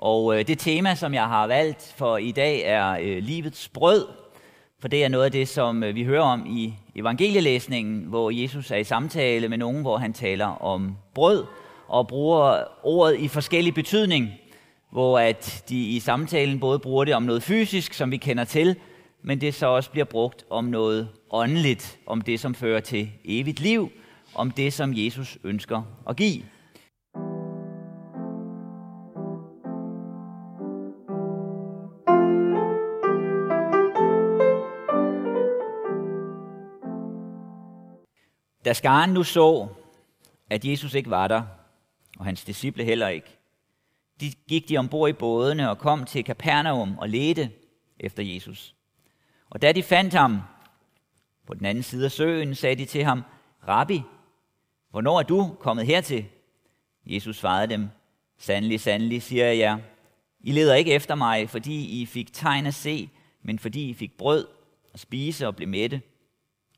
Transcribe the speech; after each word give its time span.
Og 0.00 0.38
øh, 0.38 0.46
det 0.46 0.58
tema, 0.58 0.94
som 0.94 1.14
jeg 1.14 1.26
har 1.26 1.46
valgt 1.46 1.94
for 1.96 2.16
i 2.16 2.32
dag, 2.32 2.62
er 2.64 2.98
øh, 3.00 3.22
livets 3.22 3.68
brød. 3.68 4.06
For 4.80 4.88
det 4.88 5.04
er 5.04 5.08
noget 5.08 5.24
af 5.24 5.32
det, 5.32 5.48
som 5.48 5.82
øh, 5.82 5.94
vi 5.94 6.04
hører 6.04 6.22
om 6.22 6.46
i 6.46 6.74
evangelielæsningen, 6.94 8.04
hvor 8.04 8.30
Jesus 8.30 8.70
er 8.70 8.76
i 8.76 8.84
samtale 8.84 9.48
med 9.48 9.58
nogen, 9.58 9.82
hvor 9.82 9.98
han 9.98 10.12
taler 10.12 10.46
om 10.46 10.96
brød 11.14 11.44
og 11.88 12.08
bruger 12.08 12.64
ordet 12.82 13.20
i 13.20 13.28
forskellig 13.28 13.74
betydning. 13.74 14.28
Hvor 14.92 15.18
at 15.18 15.64
de 15.68 15.88
i 15.88 16.00
samtalen 16.00 16.60
både 16.60 16.78
bruger 16.78 17.04
det 17.04 17.14
om 17.14 17.22
noget 17.22 17.42
fysisk, 17.42 17.92
som 17.92 18.10
vi 18.10 18.16
kender 18.16 18.44
til, 18.44 18.76
men 19.22 19.40
det 19.40 19.54
så 19.54 19.66
også 19.66 19.90
bliver 19.90 20.04
brugt 20.04 20.44
om 20.50 20.64
noget 20.64 21.08
åndeligt, 21.30 21.98
om 22.06 22.20
det, 22.20 22.40
som 22.40 22.54
fører 22.54 22.80
til 22.80 23.10
evigt 23.24 23.60
liv, 23.60 23.90
om 24.34 24.50
det, 24.50 24.72
som 24.72 24.92
Jesus 24.94 25.38
ønsker 25.44 25.82
at 26.08 26.16
give. 26.16 26.42
Da 38.64 38.72
skaren 38.72 39.10
nu 39.10 39.22
så, 39.22 39.68
at 40.50 40.64
Jesus 40.64 40.94
ikke 40.94 41.10
var 41.10 41.28
der, 41.28 41.42
og 42.18 42.24
hans 42.24 42.44
disciple 42.44 42.84
heller 42.84 43.08
ikke, 43.08 43.36
de 44.20 44.32
gik 44.48 44.68
de 44.68 44.78
ombord 44.78 45.10
i 45.10 45.12
bådene 45.12 45.70
og 45.70 45.78
kom 45.78 46.04
til 46.04 46.24
Kapernaum 46.24 46.98
og 46.98 47.08
ledte 47.08 47.50
efter 47.98 48.22
Jesus. 48.22 48.74
Og 49.50 49.62
da 49.62 49.72
de 49.72 49.82
fandt 49.82 50.14
ham 50.14 50.40
på 51.46 51.54
den 51.54 51.66
anden 51.66 51.82
side 51.82 52.04
af 52.04 52.12
søen, 52.12 52.54
sagde 52.54 52.76
de 52.76 52.84
til 52.84 53.04
ham, 53.04 53.22
Rabbi, 53.68 54.02
hvornår 54.90 55.18
er 55.18 55.22
du 55.22 55.56
kommet 55.60 55.86
hertil? 55.86 56.24
Jesus 57.06 57.36
svarede 57.36 57.66
dem, 57.66 57.88
Sandelig, 58.38 58.80
sandelig, 58.80 59.22
siger 59.22 59.46
jeg 59.46 59.58
jer, 59.58 59.78
I 60.40 60.52
leder 60.52 60.74
ikke 60.74 60.92
efter 60.92 61.14
mig, 61.14 61.50
fordi 61.50 62.00
I 62.00 62.06
fik 62.06 62.32
tegn 62.32 62.66
at 62.66 62.74
se, 62.74 63.10
men 63.42 63.58
fordi 63.58 63.88
I 63.88 63.94
fik 63.94 64.16
brød 64.18 64.46
at 64.94 65.00
spise 65.00 65.46
og 65.46 65.56
blev 65.56 65.68
mætte. 65.68 66.02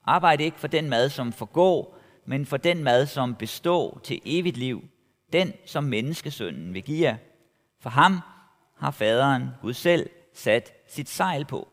Arbejd 0.04 0.40
ikke 0.40 0.58
for 0.58 0.66
den 0.66 0.88
mad, 0.88 1.08
som 1.08 1.32
forgår, 1.32 1.98
men 2.24 2.46
for 2.46 2.56
den 2.56 2.84
mad, 2.84 3.06
som 3.06 3.34
består 3.34 4.00
til 4.04 4.20
evigt 4.24 4.56
liv, 4.56 4.88
den, 5.32 5.52
som 5.66 5.84
menneskesønnen 5.84 6.74
vil 6.74 6.82
give 6.82 7.08
jer. 7.08 7.16
For 7.80 7.90
ham 7.90 8.20
har 8.76 8.90
faderen, 8.90 9.48
Gud 9.60 9.74
selv, 9.74 10.10
sat 10.34 10.72
sit 10.88 11.08
sejl 11.08 11.44
på. 11.44 11.68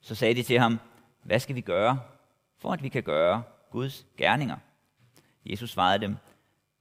Så 0.00 0.14
sagde 0.14 0.34
de 0.34 0.42
til 0.42 0.58
ham, 0.58 0.80
hvad 1.22 1.40
skal 1.40 1.56
vi 1.56 1.60
gøre, 1.60 2.00
for 2.58 2.72
at 2.72 2.82
vi 2.82 2.88
kan 2.88 3.02
gøre 3.02 3.42
Guds 3.70 4.06
gerninger? 4.16 4.56
Jesus 5.46 5.70
svarede 5.70 6.00
dem, 6.00 6.16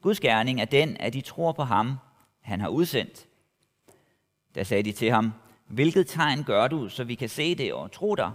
Guds 0.02 0.20
gerning 0.20 0.62
er 0.62 0.66
den, 0.66 0.98
at 0.98 1.14
de 1.14 1.22
tror 1.22 1.52
på 1.52 1.64
ham, 1.64 1.98
han 2.42 2.62
har 2.62 2.68
udsendt. 2.68 3.28
Da 4.56 4.64
sagde 4.64 4.84
de 4.84 4.92
til 4.92 5.12
ham, 5.12 5.34
hvilket 5.68 6.08
tegn 6.08 6.44
gør 6.44 6.68
du, 6.68 6.90
så 6.90 7.04
vi 7.04 7.16
kan 7.16 7.30
se 7.30 7.56
det 7.56 7.74
og 7.74 7.92
tro 7.92 8.16
dig? 8.16 8.32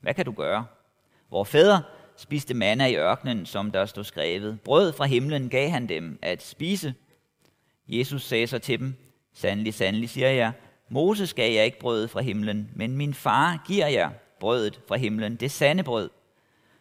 Hvad 0.00 0.14
kan 0.14 0.24
du 0.24 0.32
gøre? 0.32 0.66
Hvor 1.28 1.44
fædre 1.44 1.82
spiste 2.16 2.54
manna 2.54 2.86
i 2.86 2.96
ørkenen, 2.96 3.46
som 3.46 3.70
der 3.70 3.86
stod 3.86 4.04
skrevet. 4.04 4.60
Brød 4.60 4.92
fra 4.92 5.04
himlen 5.04 5.48
gav 5.48 5.70
han 5.70 5.88
dem 5.88 6.18
at 6.22 6.42
spise. 6.42 6.94
Jesus 7.88 8.22
sagde 8.22 8.46
så 8.46 8.58
til 8.58 8.78
dem, 8.78 8.94
Sandelig, 9.32 9.74
sandelig, 9.74 10.10
siger 10.10 10.30
jeg, 10.30 10.52
Moses 10.88 11.34
gav 11.34 11.52
jeg 11.52 11.64
ikke 11.64 11.78
brødet 11.78 12.10
fra 12.10 12.20
himlen, 12.20 12.70
men 12.74 12.96
min 12.96 13.14
far 13.14 13.64
giver 13.66 13.86
jer 13.86 14.10
brødet 14.40 14.80
fra 14.88 14.96
himlen, 14.96 15.36
det 15.36 15.50
sande 15.50 15.82
brød. 15.82 16.10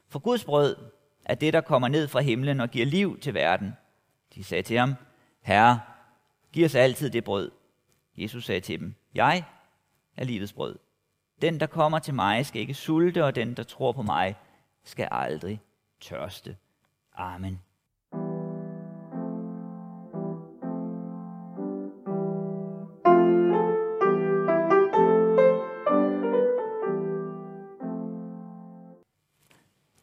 For 0.10 0.20
Guds 0.20 0.44
brød 0.44 0.76
er 1.26 1.36
det, 1.36 1.54
der 1.54 1.62
kommer 1.62 1.88
ned 1.88 2.08
fra 2.08 2.22
himlen 2.22 2.60
og 2.60 2.70
giver 2.70 2.86
liv 2.86 3.20
til 3.20 3.34
verden. 3.34 3.74
De 4.36 4.44
sagde 4.44 4.64
til 4.64 4.78
ham, 4.78 4.96
Herre, 5.42 5.80
giv 6.54 6.66
os 6.66 6.76
altid 6.76 7.10
det 7.10 7.24
brød. 7.24 7.52
Jesus 8.18 8.46
sagde 8.46 8.62
til 8.62 8.80
dem, 8.80 8.96
Jeg 9.16 9.44
er 10.18 10.24
livets 10.24 10.54
brød. 10.54 10.76
Den, 11.42 11.60
der 11.60 11.68
kommer 11.68 12.00
til 12.00 12.14
mig, 12.14 12.46
skal 12.46 12.62
ikke 12.62 12.74
sulte, 12.74 13.26
og 13.26 13.36
den, 13.36 13.54
der 13.54 13.64
tror 13.64 13.92
på 13.92 14.02
mig, 14.02 14.36
skal 14.84 15.08
aldrig 15.12 15.62
tørste. 16.02 16.58
Amen. 17.16 17.62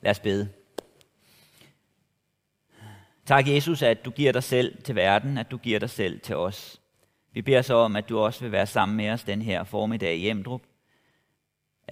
Lad 0.03 0.10
os 0.10 0.20
bede. 0.20 0.49
Tak, 3.26 3.49
Jesus, 3.49 3.82
at 3.82 4.04
du 4.04 4.10
giver 4.10 4.32
dig 4.32 4.43
selv 4.43 4.82
til 4.82 4.94
verden, 4.94 5.38
at 5.38 5.50
du 5.50 5.56
giver 5.56 5.78
dig 5.78 5.91
selv 5.91 6.20
til 6.20 6.37
os. 6.37 6.81
Vi 7.32 7.43
beder 7.43 7.62
så 7.62 7.75
om, 7.75 7.97
at 7.97 8.09
du 8.09 8.19
også 8.19 8.41
vil 8.41 8.53
være 8.53 8.66
sammen 8.66 8.97
med 8.97 9.10
os 9.10 9.25
den 9.25 9.43
her 9.43 9.64
formiddag 9.64 10.16
i 10.16 10.28
Emdrup. 10.28 10.62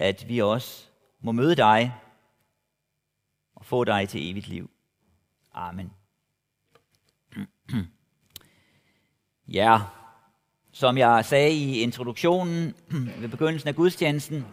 At 0.01 0.29
vi 0.29 0.41
også 0.41 0.85
må 1.19 1.31
møde 1.31 1.55
dig 1.55 1.93
og 3.55 3.65
få 3.65 3.83
dig 3.83 4.09
til 4.09 4.31
evigt 4.31 4.47
liv. 4.47 4.69
Amen. 5.53 5.91
Ja, 9.47 9.79
som 10.71 10.97
jeg 10.97 11.25
sagde 11.25 11.51
i 11.51 11.79
introduktionen 11.79 12.75
ved 12.89 13.29
begyndelsen 13.29 13.67
af 13.67 13.75
gudstjenesten, 13.75 14.45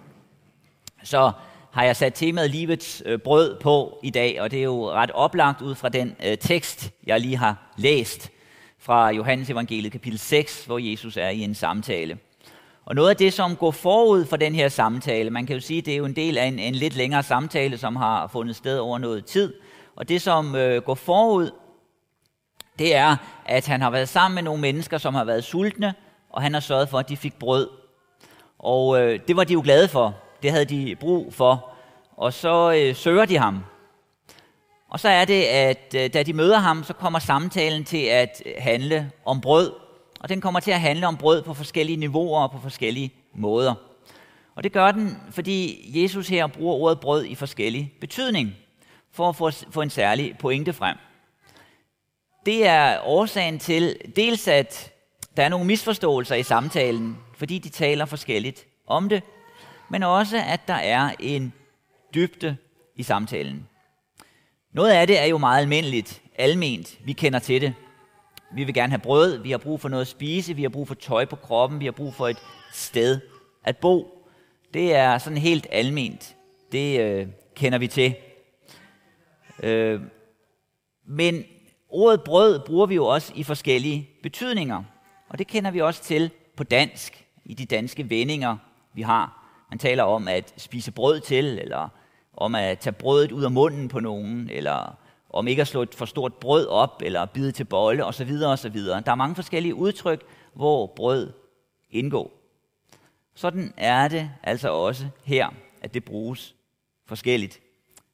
så 1.02 1.32
har 1.70 1.84
jeg 1.84 1.96
sat 1.96 2.14
temaet 2.14 2.50
livets 2.50 3.02
øh, 3.06 3.18
brød 3.18 3.60
på 3.60 4.00
i 4.02 4.10
dag, 4.10 4.40
og 4.40 4.50
det 4.50 4.58
er 4.58 4.62
jo 4.64 4.90
ret 4.90 5.10
oplagt 5.10 5.62
ud 5.62 5.74
fra 5.74 5.88
den 5.88 6.16
øh, 6.24 6.38
tekst, 6.38 6.90
jeg 7.06 7.20
lige 7.20 7.36
har 7.36 7.72
læst 7.76 8.30
fra 8.78 9.10
Johannes 9.10 9.50
evangeliet 9.50 9.92
kapitel 9.92 10.18
6, 10.18 10.64
hvor 10.64 10.78
Jesus 10.78 11.16
er 11.16 11.28
i 11.28 11.40
en 11.40 11.54
samtale. 11.54 12.18
Og 12.88 12.94
noget 12.94 13.10
af 13.10 13.16
det, 13.16 13.32
som 13.32 13.56
går 13.56 13.70
forud 13.70 14.24
for 14.24 14.36
den 14.36 14.54
her 14.54 14.68
samtale, 14.68 15.30
man 15.30 15.46
kan 15.46 15.54
jo 15.56 15.60
sige, 15.60 15.82
det 15.82 15.92
er 15.92 15.96
jo 15.96 16.04
en 16.04 16.16
del 16.16 16.38
af 16.38 16.44
en, 16.44 16.58
en 16.58 16.74
lidt 16.74 16.96
længere 16.96 17.22
samtale, 17.22 17.78
som 17.78 17.96
har 17.96 18.26
fundet 18.26 18.56
sted 18.56 18.78
over 18.78 18.98
noget 18.98 19.24
tid. 19.24 19.54
Og 19.96 20.08
det, 20.08 20.22
som 20.22 20.54
øh, 20.54 20.82
går 20.82 20.94
forud, 20.94 21.50
det 22.78 22.94
er, 22.94 23.16
at 23.46 23.66
han 23.66 23.82
har 23.82 23.90
været 23.90 24.08
sammen 24.08 24.34
med 24.34 24.42
nogle 24.42 24.60
mennesker, 24.60 24.98
som 24.98 25.14
har 25.14 25.24
været 25.24 25.44
sultne, 25.44 25.94
og 26.30 26.42
han 26.42 26.54
har 26.54 26.60
sørget 26.60 26.88
for, 26.88 26.98
at 26.98 27.08
de 27.08 27.16
fik 27.16 27.38
brød. 27.38 27.68
Og 28.58 29.00
øh, 29.00 29.20
det 29.28 29.36
var 29.36 29.44
de 29.44 29.52
jo 29.52 29.60
glade 29.64 29.88
for. 29.88 30.14
Det 30.42 30.50
havde 30.50 30.64
de 30.64 30.96
brug 31.00 31.34
for. 31.34 31.70
Og 32.16 32.32
så 32.32 32.72
øh, 32.72 32.94
søger 32.94 33.24
de 33.24 33.38
ham. 33.38 33.64
Og 34.88 35.00
så 35.00 35.08
er 35.08 35.24
det, 35.24 35.42
at 35.42 35.94
øh, 35.96 36.12
da 36.14 36.22
de 36.22 36.32
møder 36.32 36.58
ham, 36.58 36.84
så 36.84 36.92
kommer 36.92 37.18
samtalen 37.18 37.84
til 37.84 38.04
at 38.04 38.42
handle 38.58 39.10
om 39.24 39.40
brød. 39.40 39.87
Og 40.18 40.28
den 40.28 40.40
kommer 40.40 40.60
til 40.60 40.70
at 40.70 40.80
handle 40.80 41.06
om 41.06 41.16
brød 41.16 41.42
på 41.42 41.54
forskellige 41.54 41.96
niveauer 41.96 42.42
og 42.42 42.50
på 42.50 42.58
forskellige 42.58 43.12
måder. 43.34 43.74
Og 44.54 44.64
det 44.64 44.72
gør 44.72 44.90
den, 44.90 45.16
fordi 45.30 45.90
Jesus 46.02 46.28
her 46.28 46.46
bruger 46.46 46.74
ordet 46.74 47.00
brød 47.00 47.24
i 47.24 47.34
forskellig 47.34 47.92
betydning, 48.00 48.54
for 49.12 49.28
at 49.28 49.54
få, 49.70 49.80
en 49.82 49.90
særlig 49.90 50.38
pointe 50.38 50.72
frem. 50.72 50.96
Det 52.46 52.66
er 52.66 53.00
årsagen 53.04 53.58
til 53.58 53.96
dels, 54.16 54.48
at 54.48 54.92
der 55.36 55.42
er 55.42 55.48
nogle 55.48 55.66
misforståelser 55.66 56.34
i 56.34 56.42
samtalen, 56.42 57.18
fordi 57.36 57.58
de 57.58 57.68
taler 57.68 58.04
forskelligt 58.04 58.66
om 58.86 59.08
det, 59.08 59.22
men 59.90 60.02
også, 60.02 60.42
at 60.46 60.68
der 60.68 60.74
er 60.74 61.10
en 61.20 61.52
dybde 62.14 62.56
i 62.96 63.02
samtalen. 63.02 63.68
Noget 64.72 64.90
af 64.90 65.06
det 65.06 65.20
er 65.20 65.24
jo 65.24 65.38
meget 65.38 65.62
almindeligt, 65.62 66.22
alment. 66.38 66.98
Vi 67.04 67.12
kender 67.12 67.38
til 67.38 67.60
det. 67.60 67.74
Vi 68.50 68.64
vil 68.64 68.74
gerne 68.74 68.90
have 68.90 69.00
brød, 69.00 69.38
vi 69.38 69.50
har 69.50 69.58
brug 69.58 69.80
for 69.80 69.88
noget 69.88 70.00
at 70.00 70.08
spise, 70.08 70.54
vi 70.54 70.62
har 70.62 70.68
brug 70.68 70.88
for 70.88 70.94
tøj 70.94 71.24
på 71.24 71.36
kroppen, 71.36 71.80
vi 71.80 71.84
har 71.84 71.92
brug 71.92 72.14
for 72.14 72.28
et 72.28 72.38
sted 72.72 73.20
at 73.64 73.76
bo. 73.76 74.24
Det 74.74 74.94
er 74.94 75.18
sådan 75.18 75.38
helt 75.38 75.66
alment. 75.70 76.36
Det 76.72 77.00
øh, 77.00 77.26
kender 77.54 77.78
vi 77.78 77.86
til. 77.86 78.14
Øh, 79.62 80.00
men 81.06 81.44
ordet 81.88 82.22
brød 82.24 82.60
bruger 82.66 82.86
vi 82.86 82.94
jo 82.94 83.06
også 83.06 83.32
i 83.36 83.42
forskellige 83.42 84.08
betydninger. 84.22 84.84
Og 85.28 85.38
det 85.38 85.46
kender 85.46 85.70
vi 85.70 85.80
også 85.80 86.02
til 86.02 86.30
på 86.56 86.64
dansk, 86.64 87.24
i 87.44 87.54
de 87.54 87.66
danske 87.66 88.10
vendinger, 88.10 88.56
vi 88.94 89.02
har. 89.02 89.44
Man 89.70 89.78
taler 89.78 90.02
om 90.02 90.28
at 90.28 90.54
spise 90.56 90.92
brød 90.92 91.20
til, 91.20 91.58
eller 91.58 91.88
om 92.36 92.54
at 92.54 92.78
tage 92.78 92.92
brødet 92.92 93.32
ud 93.32 93.44
af 93.44 93.50
munden 93.50 93.88
på 93.88 94.00
nogen, 94.00 94.50
eller 94.50 94.98
om 95.30 95.48
ikke 95.48 95.62
at 95.62 95.68
slå 95.68 95.82
et 95.82 95.94
for 95.94 96.04
stort 96.04 96.34
brød 96.34 96.66
op, 96.66 97.02
eller 97.04 97.26
bide 97.26 97.52
til 97.52 97.64
bolle, 97.64 98.04
osv. 98.04 98.30
osv. 98.44 98.76
Der 98.78 99.02
er 99.06 99.14
mange 99.14 99.34
forskellige 99.34 99.74
udtryk, 99.74 100.24
hvor 100.54 100.86
brød 100.86 101.32
indgår. 101.90 102.38
Sådan 103.34 103.74
er 103.76 104.08
det 104.08 104.30
altså 104.42 104.72
også 104.72 105.06
her, 105.24 105.48
at 105.80 105.94
det 105.94 106.04
bruges 106.04 106.54
forskelligt. 107.06 107.60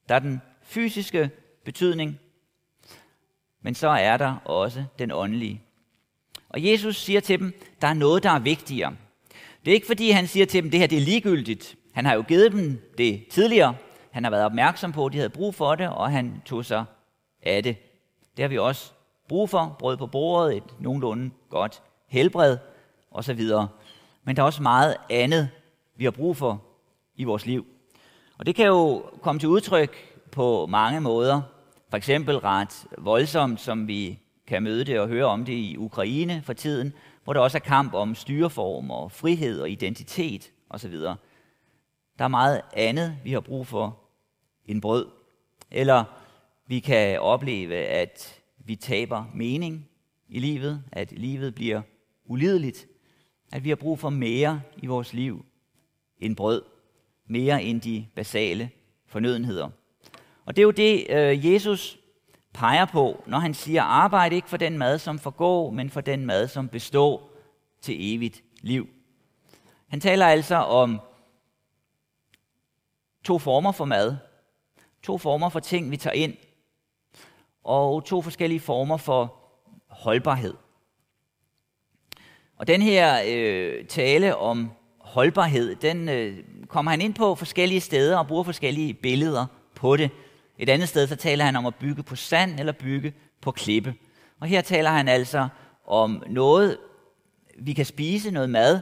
Der 0.08 0.14
er 0.14 0.19
den 0.19 0.43
fysiske 0.62 1.31
betydning, 1.64 2.20
men 3.62 3.75
så 3.75 3.88
er 3.88 4.16
der 4.16 4.37
også 4.44 4.84
den 4.99 5.11
åndelige. 5.12 5.62
Og 6.49 6.64
Jesus 6.64 6.96
siger 6.96 7.20
til 7.20 7.38
dem, 7.38 7.61
der 7.81 7.88
er 7.88 7.94
noget, 7.94 8.22
der 8.22 8.31
er 8.31 8.38
vigtigere. 8.38 8.96
Det 9.64 9.70
er 9.70 9.75
ikke 9.75 9.87
fordi, 9.87 10.11
han 10.11 10.26
siger 10.26 10.46
til 10.46 10.62
dem, 10.62 10.70
det 10.70 10.81
her 10.81 10.87
det 10.87 10.99
er 10.99 11.02
ligegyldigt. 11.02 11.76
Han 11.93 12.05
har 12.05 12.14
jo 12.14 12.22
givet 12.22 12.52
dem 12.52 12.81
det 12.99 13.26
tidligere. 13.31 13.75
Han 14.11 14.25
har 14.25 14.31
været 14.31 14.44
opmærksom 14.44 14.93
på, 14.93 15.06
at 15.06 15.12
de 15.12 15.19
havde 15.19 15.31
brug 15.31 15.55
for 15.55 15.75
det, 15.75 15.88
og 15.88 16.11
han 16.11 16.43
tog 16.44 16.64
sig 16.64 16.84
af 17.46 17.62
det. 17.62 17.76
Det 18.37 18.43
har 18.43 18.49
vi 18.49 18.58
også 18.58 18.93
brug 19.29 19.50
for. 19.50 19.76
Brød 19.79 19.96
på 19.96 20.06
bordet, 20.06 20.56
et 20.56 20.81
nogenlunde 20.81 21.31
godt 21.50 21.82
helbred 22.06 22.58
osv. 23.11 23.41
Men 24.25 24.37
der 24.37 24.43
er 24.43 24.46
også 24.46 24.62
meget 24.62 24.96
andet, 25.11 25.50
vi 25.96 26.05
har 26.05 26.11
brug 26.11 26.37
for 26.37 26.62
i 27.17 27.25
vores 27.25 27.46
liv. 27.46 27.67
Og 28.38 28.46
det 28.46 28.55
kan 28.55 28.67
jo 28.67 29.05
komme 29.23 29.38
til 29.38 29.49
udtryk 29.49 29.96
på 30.32 30.67
mange 30.67 31.00
måder. 31.00 31.43
For 31.91 31.96
eksempel 31.96 32.38
ret 32.38 32.87
voldsomt, 32.99 33.61
som 33.61 33.88
vi 33.88 34.19
kan 34.47 34.62
møde 34.62 34.85
det 34.85 35.00
og 35.00 35.08
høre 35.08 35.25
om 35.25 35.44
det 35.44 35.52
i 35.52 35.76
Ukraine 35.76 36.43
for 36.43 36.52
tiden, 36.52 36.93
hvor 37.25 37.32
der 37.32 37.40
også 37.40 37.58
er 37.58 37.61
kamp 37.61 37.94
om 37.94 38.14
styreform 38.14 38.90
og 38.90 39.12
frihed 39.12 39.61
og 39.61 39.70
identitet 39.70 40.50
osv. 40.70 40.93
Der 42.19 42.25
er 42.25 42.29
meget 42.29 42.61
andet, 42.73 43.17
vi 43.25 43.32
har 43.32 43.40
brug 43.40 43.67
for 43.67 43.99
end 44.67 44.82
brød. 44.82 45.06
Eller 45.70 46.05
vi 46.66 46.81
kan 46.81 47.20
opleve, 47.20 47.76
at 47.76 48.40
vi 48.58 48.76
taber 48.76 49.25
mening 49.34 49.88
i 50.28 50.38
livet, 50.38 50.84
at 50.93 51.12
livet 51.12 51.55
bliver 51.55 51.82
ulideligt, 52.25 52.87
at 53.52 53.64
vi 53.64 53.69
har 53.69 53.76
brug 53.76 53.99
for 53.99 54.11
mere 54.11 54.62
i 54.76 54.87
vores 54.87 55.12
liv 55.12 55.44
end 56.19 56.37
brød, 56.37 56.62
mere 57.26 57.62
end 57.62 57.81
de 57.81 58.06
basale 58.14 58.70
fornødenheder. 59.06 59.70
Og 60.44 60.56
det 60.56 60.62
er 60.62 60.64
jo 60.64 60.70
det, 60.70 61.06
øh, 61.11 61.52
Jesus 61.52 61.99
peger 62.52 62.84
på, 62.84 63.25
når 63.26 63.38
han 63.38 63.55
siger, 63.55 63.82
arbejd 63.82 64.32
ikke 64.32 64.49
for 64.49 64.56
den 64.56 64.78
mad, 64.78 64.99
som 64.99 65.19
forgår, 65.19 65.70
men 65.70 65.90
for 65.90 66.00
den 66.00 66.26
mad, 66.26 66.49
som 66.49 66.69
består 66.69 67.31
til 67.81 68.14
evigt 68.14 68.43
liv. 68.61 68.88
Han 69.88 70.00
taler 70.00 70.26
altså 70.26 70.56
om 70.56 71.00
to 73.25 73.38
former 73.38 73.72
for 73.72 73.84
mad, 73.84 74.16
to 75.02 75.19
former 75.19 75.49
for 75.49 75.61
ting, 75.61 75.90
vi 75.90 75.96
tager 75.96 76.14
ind, 76.14 76.37
og 77.64 78.05
to 78.05 78.22
forskellige 78.22 78.61
former 78.61 78.96
for 78.96 79.34
holdbarhed. 79.88 80.55
Og 82.56 82.66
den 82.66 82.82
her 82.82 83.22
øh, 83.26 83.84
tale 83.84 84.37
om 84.37 84.70
holdbarhed, 85.00 85.76
den 85.76 86.08
øh, 86.08 86.38
kommer 86.69 86.90
han 86.90 87.00
ind 87.00 87.14
på 87.14 87.34
forskellige 87.34 87.81
steder 87.81 88.19
og 88.19 88.26
bruger 88.26 88.43
forskellige 88.43 88.94
billeder 88.94 89.46
på 89.75 89.96
det. 89.96 90.11
Et 90.58 90.69
andet 90.69 90.88
sted, 90.88 91.06
så 91.06 91.16
taler 91.16 91.44
han 91.44 91.56
om 91.56 91.66
at 91.66 91.75
bygge 91.75 92.02
på 92.02 92.16
sand 92.16 92.61
eller 92.61 92.72
bygge 92.72 93.14
på 93.40 93.50
klippe. 93.50 93.94
Og 94.40 94.46
her 94.46 94.61
taler 94.61 94.90
han 94.90 95.08
altså 95.08 95.49
om 95.87 96.22
noget, 96.28 96.78
vi 97.58 97.72
kan 97.72 97.84
spise, 97.84 98.31
noget 98.31 98.50
mad, 98.50 98.81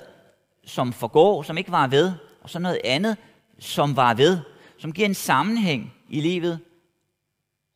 som 0.64 0.92
forgår, 0.92 1.42
som 1.42 1.58
ikke 1.58 1.72
var 1.72 1.86
ved, 1.86 2.12
og 2.42 2.50
så 2.50 2.58
noget 2.58 2.78
andet, 2.84 3.16
som 3.58 3.96
var 3.96 4.14
ved, 4.14 4.38
som 4.78 4.92
giver 4.92 5.08
en 5.08 5.14
sammenhæng 5.14 5.92
i 6.08 6.20
livet, 6.20 6.60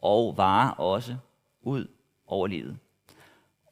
og 0.07 0.37
varer 0.37 0.71
også 0.71 1.17
ud 1.63 1.87
over 2.27 2.47
livet. 2.47 2.79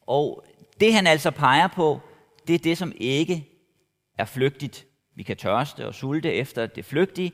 Og 0.07 0.45
det 0.79 0.93
han 0.93 1.07
altså 1.07 1.31
peger 1.31 1.67
på, 1.67 2.01
det 2.47 2.55
er 2.55 2.59
det, 2.59 2.77
som 2.77 2.93
ikke 2.95 3.47
er 4.17 4.25
flygtigt. 4.25 4.85
Vi 5.15 5.23
kan 5.23 5.37
tørste 5.37 5.87
og 5.87 5.93
sulte 5.93 6.33
efter 6.33 6.65
det 6.65 6.85
flygtige, 6.85 7.31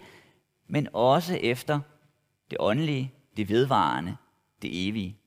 men 0.68 0.88
også 0.94 1.36
efter 1.36 1.80
det 2.50 2.58
åndelige, 2.60 3.14
det 3.38 3.50
vedvarende, 3.50 4.18
det 4.62 4.88
evige. 4.88 5.18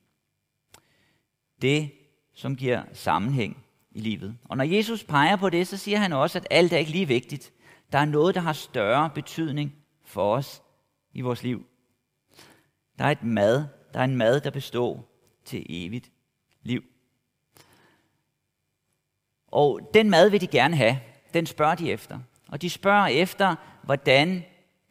Det, 1.61 1.91
som 2.33 2.55
giver 2.55 2.83
sammenhæng 2.93 3.65
i 3.91 3.99
livet. 3.99 4.37
Og 4.43 4.57
når 4.57 4.63
Jesus 4.63 5.03
peger 5.03 5.35
på 5.35 5.49
det, 5.49 5.67
så 5.67 5.77
siger 5.77 5.97
han 5.97 6.13
også, 6.13 6.37
at 6.37 6.47
alt 6.49 6.73
er 6.73 6.77
ikke 6.77 6.91
lige 6.91 7.07
vigtigt. 7.07 7.53
Der 7.91 7.97
er 7.97 8.05
noget, 8.05 8.35
der 8.35 8.41
har 8.41 8.53
større 8.53 9.09
betydning 9.09 9.75
for 10.03 10.35
os 10.35 10.61
i 11.13 11.21
vores 11.21 11.43
liv. 11.43 11.65
Der 12.99 13.05
er 13.05 13.11
et 13.11 13.23
mad, 13.23 13.65
der 13.93 13.99
er 13.99 14.03
en 14.03 14.15
mad, 14.15 14.41
der 14.41 14.49
består 14.49 15.11
til 15.45 15.65
evigt 15.69 16.11
liv. 16.63 16.83
Og 19.47 19.89
den 19.93 20.09
mad 20.09 20.29
vil 20.29 20.41
de 20.41 20.47
gerne 20.47 20.75
have. 20.75 20.99
Den 21.33 21.45
spørger 21.45 21.75
de 21.75 21.91
efter. 21.91 22.19
Og 22.47 22.61
de 22.61 22.69
spørger 22.69 23.07
efter, 23.07 23.55
hvordan 23.83 24.43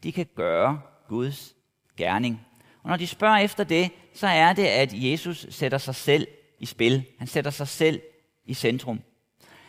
de 0.02 0.12
kan 0.12 0.26
gøre 0.34 0.80
Guds 1.08 1.54
gerning. 1.96 2.46
Og 2.82 2.90
når 2.90 2.96
de 2.96 3.06
spørger 3.06 3.38
efter 3.38 3.64
det, 3.64 3.90
så 4.14 4.26
er 4.26 4.52
det, 4.52 4.66
at 4.66 4.90
Jesus 4.92 5.46
sætter 5.50 5.78
sig 5.78 5.94
selv 5.94 6.26
i 6.58 6.66
spil. 6.66 7.04
Han 7.18 7.26
sætter 7.26 7.50
sig 7.50 7.68
selv 7.68 8.00
i 8.44 8.54
centrum. 8.54 9.00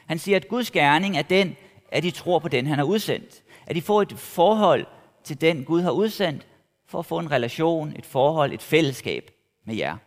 Han 0.05 0.19
siger, 0.19 0.35
at 0.35 0.47
Guds 0.47 0.71
gerning 0.71 1.17
er 1.17 1.21
den, 1.21 1.55
at 1.91 2.03
de 2.03 2.11
tror 2.11 2.39
på 2.39 2.47
den, 2.47 2.67
han 2.67 2.77
har 2.77 2.85
udsendt. 2.85 3.43
At 3.67 3.75
de 3.75 3.81
får 3.81 4.01
et 4.01 4.13
forhold 4.19 4.85
til 5.23 5.41
den, 5.41 5.63
Gud 5.63 5.81
har 5.81 5.91
udsendt, 5.91 6.47
for 6.95 6.99
at 6.99 7.05
få 7.05 7.19
en 7.19 7.31
relation, 7.31 7.93
et 7.95 8.05
forhold, 8.05 8.53
et 8.53 8.61
fællesskab 8.61 9.31
med 9.65 9.75
jer. 9.75 9.97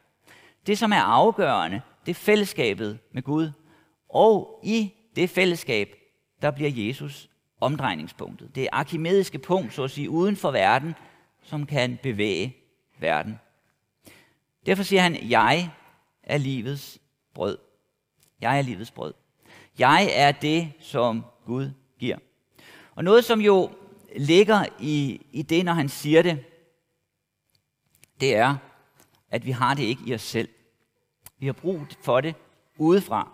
Det, 0.67 0.79
som 0.79 0.93
er 0.93 1.01
afgørende, 1.01 1.81
det 2.07 2.11
er 2.11 2.15
fællesskabet 2.15 2.99
med 3.13 3.23
Gud. 3.23 3.51
Og 4.09 4.61
i 4.65 4.93
det 5.17 5.31
fællesskab, 5.31 5.97
der 6.43 6.51
bliver 6.51 6.71
Jesus 6.71 7.29
omdrejningspunktet. 7.61 8.55
Det 8.55 8.63
er 8.63 8.69
arkimediske 8.73 9.39
punkt, 9.39 9.75
så 9.75 9.83
at 9.85 9.91
sige, 9.91 10.11
uden 10.11 10.37
for 10.37 10.51
verden, 10.51 10.95
som 11.43 11.67
kan 11.67 11.99
bevæge 12.03 12.57
verden. 12.99 13.41
Derfor 14.67 14.83
siger 14.83 15.03
han, 15.03 15.31
jeg 15.31 15.71
er 16.23 16.39
livets 16.39 16.99
brød. 17.35 17.59
Jeg 18.41 18.59
er 18.59 18.63
livets 18.63 18.91
brød. 18.91 19.15
Jeg 19.79 20.11
er 20.15 20.33
det, 20.33 20.73
som 20.81 21.25
Gud 21.47 21.71
giver. 21.99 22.17
Og 22.95 23.05
noget, 23.05 23.25
som 23.25 23.41
jo 23.41 23.71
ligger 24.17 24.65
i, 24.81 25.21
i 25.33 25.43
det, 25.43 25.65
når 25.65 25.73
han 25.73 25.89
siger 25.89 26.23
det, 26.23 26.45
det 28.21 28.37
er, 28.37 28.57
at 29.31 29.47
vi 29.47 29.51
har 29.51 29.75
det 29.75 29.83
ikke 29.83 30.03
i 30.07 30.15
os 30.15 30.23
selv. 30.23 30.49
Vi 31.39 31.47
har 31.47 31.53
brug 31.53 31.81
for 32.03 32.21
det 32.21 32.35
udefra. 32.79 33.29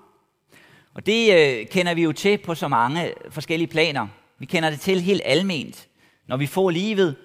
Og 0.94 1.06
det 1.06 1.34
øh, 1.34 1.66
kender 1.66 1.94
vi 1.94 2.02
jo 2.02 2.12
til 2.12 2.38
på 2.38 2.54
så 2.54 2.68
mange 2.68 3.12
forskellige 3.30 3.68
planer. 3.68 4.06
Vi 4.38 4.46
kender 4.46 4.70
det 4.70 4.80
til 4.80 5.00
helt 5.00 5.22
alment. 5.24 5.88
Når 6.26 6.36
vi 6.36 6.46
får 6.46 6.70
livet, 6.70 7.16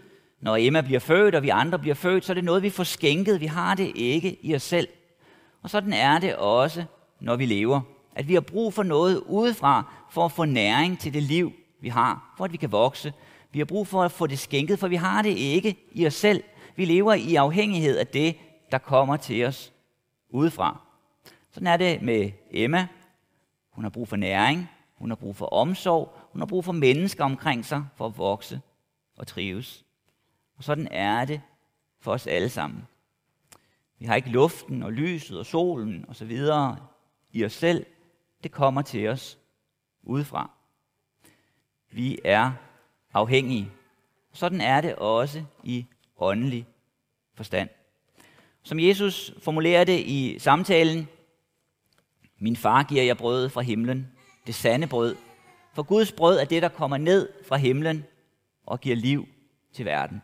når 0.42 0.58
Emma 0.58 0.82
bliver 0.82 1.00
født, 1.00 1.36
og 1.36 1.44
vi 1.44 1.50
andre 1.50 1.80
bliver 1.80 1.96
født, 1.96 2.26
så 2.26 2.32
er 2.32 2.34
det 2.34 2.44
noget, 2.44 2.64
vi 2.64 2.70
får 2.70 2.84
skænket. 2.84 3.42
Vi 3.42 3.46
har 3.46 3.76
det 3.76 3.92
ikke 3.96 4.38
i 4.42 4.56
os 4.56 4.64
selv. 4.64 4.88
Og 5.62 5.70
sådan 5.70 5.94
er 5.94 6.20
det 6.20 6.36
også, 6.36 6.84
når 7.20 7.36
vi 7.36 7.46
lever. 7.46 7.82
At 8.16 8.28
vi 8.28 8.34
har 8.34 8.42
brug 8.42 8.74
for 8.74 8.84
noget 8.84 9.24
udefra, 9.26 9.94
for 10.12 10.26
at 10.26 10.32
få 10.32 10.46
næring 10.46 11.00
til 11.00 11.14
det 11.14 11.24
liv, 11.24 11.54
vi 11.82 11.90
har. 11.90 12.34
For 12.38 12.46
at 12.46 12.52
vi 12.52 12.58
kan 12.58 12.72
vokse. 12.72 13.14
Vi 13.52 13.60
har 13.60 13.66
brug 13.66 13.88
for 13.88 14.04
at 14.04 14.12
få 14.12 14.28
det 14.28 14.40
skænket, 14.40 14.80
for 14.80 14.88
vi 14.88 14.96
har 14.96 15.22
det 15.22 15.38
ikke 15.38 15.76
i 15.92 16.08
os 16.08 16.14
selv. 16.14 16.44
Vi 16.80 16.86
lever 16.86 17.14
i 17.14 17.36
afhængighed 17.36 17.98
af 17.98 18.08
det, 18.08 18.38
der 18.72 18.78
kommer 18.78 19.18
til 19.18 19.46
os 19.46 19.74
udefra. 20.30 20.82
Sådan 21.52 21.68
er 21.68 21.78
det 21.78 22.02
med 22.02 22.32
Emma. 22.52 22.88
Hun 23.70 23.84
har 23.84 23.90
brug 23.90 24.08
for 24.08 24.16
næring, 24.16 24.70
hun 24.96 25.10
har 25.10 25.16
brug 25.16 25.36
for 25.36 25.46
omsorg, 25.46 26.18
hun 26.32 26.42
har 26.42 26.46
brug 26.46 26.66
for 26.66 26.72
mennesker 26.72 27.24
omkring 27.24 27.66
sig 27.66 27.86
for 27.96 28.06
at 28.06 28.18
vokse 28.18 28.62
og 29.18 29.28
trives. 29.28 29.86
Og 30.58 30.64
sådan 30.64 30.88
er 30.92 31.26
det 31.26 31.42
for 32.00 32.12
os 32.12 32.28
alle 32.28 32.50
sammen. 32.50 32.88
Vi 33.98 34.06
har 34.06 34.16
ikke 34.16 34.30
luften 34.30 34.84
og 34.84 34.94
lyset 34.94 35.40
og 35.40 35.46
solen 35.46 36.06
og 36.08 36.16
så 36.16 36.26
videre 36.26 36.78
i 37.32 37.46
os 37.46 37.54
selv. 37.54 37.86
Det 38.44 38.52
kommer 38.52 38.82
til 38.82 39.08
os 39.08 39.38
udefra. 40.04 40.52
Vi 41.92 42.20
er 42.24 42.52
afhængige. 43.14 43.72
Sådan 44.34 44.62
er 44.62 44.82
det 44.82 44.96
også 44.96 45.44
i 45.64 45.86
åndelig 46.20 46.68
forstand. 47.40 47.70
Som 48.64 48.80
Jesus 48.80 49.34
formulerer 49.44 49.84
det 49.84 50.00
i 50.00 50.40
samtalen, 50.40 51.08
min 52.40 52.56
far 52.56 52.84
giver 52.84 53.04
jer 53.04 53.14
brødet 53.14 53.52
fra 53.52 53.62
himlen, 53.62 54.08
det 54.48 54.56
sande 54.56 54.88
brød. 54.88 55.16
For 55.74 55.84
Guds 55.84 56.12
brød 56.12 56.40
er 56.40 56.46
det, 56.46 56.62
der 56.62 56.70
kommer 56.70 56.98
ned 56.98 57.30
fra 57.48 57.58
himlen 57.58 58.06
og 58.66 58.80
giver 58.80 58.96
liv 58.96 59.28
til 59.74 59.86
verden. 59.86 60.22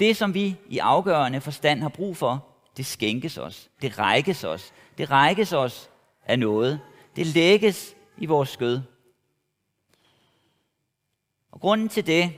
Det, 0.00 0.16
som 0.16 0.34
vi 0.34 0.56
i 0.68 0.78
afgørende 0.78 1.40
forstand 1.40 1.80
har 1.80 1.88
brug 1.88 2.16
for, 2.16 2.48
det 2.76 2.86
skænkes 2.86 3.38
os. 3.38 3.70
Det 3.82 3.98
rækkes 3.98 4.44
os. 4.44 4.72
Det 4.98 5.10
rækkes 5.10 5.52
os 5.52 5.90
af 6.26 6.38
noget. 6.38 6.80
Det 7.16 7.26
lægges 7.26 7.96
i 8.18 8.26
vores 8.26 8.48
skød. 8.48 8.80
Og 11.50 11.60
grunden 11.60 11.88
til 11.88 12.06
det, 12.06 12.32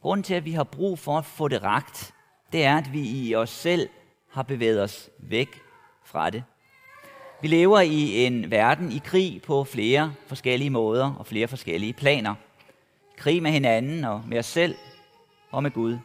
grunden 0.00 0.24
til, 0.24 0.34
at 0.34 0.44
vi 0.44 0.52
har 0.52 0.64
brug 0.64 0.98
for 0.98 1.18
at 1.18 1.24
få 1.24 1.48
det 1.48 1.62
ragt, 1.62 2.14
det 2.52 2.64
er, 2.64 2.76
at 2.76 2.92
vi 2.92 3.28
i 3.28 3.34
os 3.34 3.50
selv 3.50 3.88
har 4.30 4.42
bevæget 4.42 4.82
os 4.82 5.10
væk 5.18 5.62
fra 6.04 6.30
det. 6.30 6.44
Vi 7.42 7.48
lever 7.48 7.80
i 7.80 8.24
en 8.26 8.50
verden 8.50 8.92
i 8.92 8.98
krig 9.04 9.42
på 9.42 9.64
flere 9.64 10.14
forskellige 10.26 10.70
måder 10.70 11.14
og 11.14 11.26
flere 11.26 11.48
forskellige 11.48 11.92
planer. 11.92 12.34
Krig 13.16 13.42
med 13.42 13.50
hinanden 13.50 14.04
og 14.04 14.22
med 14.26 14.38
os 14.38 14.46
selv 14.46 14.74
og 15.50 15.62
med 15.62 15.70
Gud. 15.70 15.98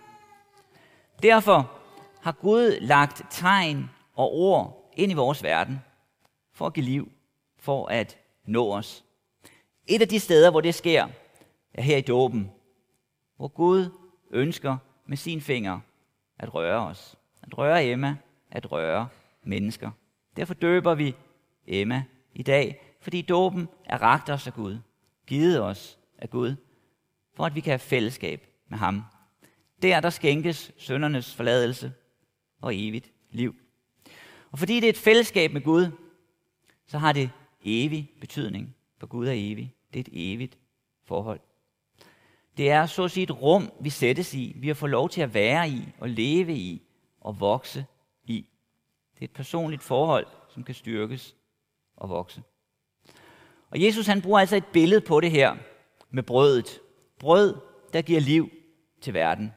Derfor 1.24 1.72
har 2.22 2.32
Gud 2.32 2.80
lagt 2.82 3.22
tegn 3.30 3.90
og 4.16 4.34
ord 4.34 4.92
ind 4.98 5.12
i 5.12 5.16
vores 5.16 5.44
verden 5.44 5.80
for 6.54 6.66
at 6.66 6.74
give 6.74 6.86
liv, 6.86 7.12
for 7.60 7.88
at 7.88 8.18
nå 8.46 8.74
os. 8.74 9.04
Et 9.88 10.02
af 10.02 10.08
de 10.08 10.20
steder, 10.20 10.52
hvor 10.52 10.62
det 10.62 10.76
sker, 10.76 11.08
er 11.74 11.82
her 11.82 11.98
i 11.98 12.02
dåben, 12.02 12.52
hvor 13.38 13.48
Gud 13.48 13.90
ønsker 14.32 14.78
med 15.06 15.18
sin 15.18 15.42
finger 15.42 15.80
at 16.40 16.54
røre 16.54 16.80
os. 16.80 17.16
At 17.44 17.58
røre 17.58 17.86
Emma, 17.86 18.18
at 18.52 18.72
røre 18.72 19.08
mennesker. 19.44 19.92
Derfor 20.36 20.54
døber 20.54 20.96
vi 20.96 21.16
Emma 21.68 22.04
i 22.34 22.44
dag, 22.44 22.96
fordi 23.02 23.22
dåben 23.22 23.68
er 23.86 23.98
ragt 23.98 24.30
os 24.30 24.48
af 24.48 24.54
Gud, 24.54 24.80
givet 25.28 25.62
os 25.62 26.00
af 26.18 26.30
Gud, 26.30 26.56
for 27.34 27.46
at 27.46 27.56
vi 27.56 27.60
kan 27.60 27.72
have 27.72 27.80
fællesskab 27.80 28.48
med 28.68 28.78
ham. 28.78 29.04
Der, 29.82 30.00
der 30.00 30.10
skænkes 30.10 30.72
søndernes 30.78 31.36
forladelse 31.36 31.94
og 32.62 32.76
evigt 32.76 33.12
liv. 33.32 33.56
Og 34.52 34.60
fordi 34.60 34.76
det 34.76 34.84
er 34.84 34.90
et 34.90 34.98
fællesskab 34.98 35.54
med 35.54 35.62
Gud, 35.62 35.92
så 36.88 36.98
har 36.98 37.12
det 37.12 37.32
evig 37.64 38.12
betydning, 38.22 38.76
for 38.98 39.08
Gud 39.08 39.28
er 39.28 39.34
evig. 39.36 39.76
Det 39.94 40.00
er 40.00 40.04
et 40.04 40.34
evigt 40.34 40.58
forhold. 41.04 41.40
Det 42.58 42.72
er 42.72 42.86
så 42.86 43.04
at 43.04 43.12
sige 43.12 43.24
et 43.24 43.42
rum, 43.42 43.72
vi 43.82 43.90
sættes 43.90 44.34
i, 44.34 44.56
vi 44.56 44.68
har 44.68 44.74
fået 44.74 44.92
lov 44.92 45.10
til 45.10 45.22
at 45.22 45.34
være 45.34 45.70
i, 45.70 45.88
og 46.00 46.10
leve 46.10 46.54
i, 46.54 46.82
og 47.22 47.40
vokse 47.40 47.86
i. 48.26 48.46
Det 49.14 49.22
er 49.22 49.26
et 49.26 49.32
personligt 49.32 49.84
forhold, 49.84 50.28
som 50.50 50.64
kan 50.64 50.76
styrkes 50.76 51.36
og 51.98 52.10
vokse. 52.10 52.44
Og 53.70 53.82
Jesus 53.82 54.08
han 54.08 54.22
bruger 54.22 54.40
altså 54.40 54.56
et 54.56 54.66
billede 54.66 55.02
på 55.02 55.20
det 55.20 55.32
her 55.32 55.56
med 56.12 56.24
brødet. 56.24 56.80
Brød, 57.20 57.56
der 57.94 58.02
giver 58.02 58.20
liv 58.20 58.50
til 59.02 59.14
verden. 59.14 59.54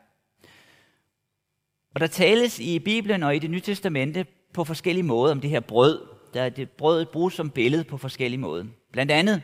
Og 1.95 2.01
der 2.01 2.07
tales 2.07 2.61
i 2.61 2.79
Bibelen 2.79 3.23
og 3.23 3.37
i 3.37 3.39
det 3.39 3.51
nye 3.51 3.61
testamente 3.61 4.27
på 4.53 4.65
forskellige 4.65 5.05
måder 5.05 5.33
om 5.33 5.41
det 5.41 5.51
her 5.51 5.61
brød. 5.61 6.09
Der 6.35 6.43
er 6.43 6.49
det 6.49 6.71
brødet 6.71 7.09
bruges 7.09 7.35
som 7.35 7.51
billede 7.51 7.85
på 7.85 7.97
forskellige 7.97 8.41
måder. 8.41 8.65
Blandt 8.93 9.13
andet 9.13 9.43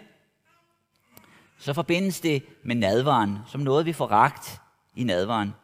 så 1.62 1.72
forbindes 1.72 2.20
det 2.20 2.42
med 2.62 2.74
nadvaren, 2.74 3.38
som 3.46 3.60
noget 3.60 3.86
vi 3.86 3.92
får 3.92 4.06
ragt 4.06 4.60
i 4.96 5.04
nadvaren. 5.04 5.54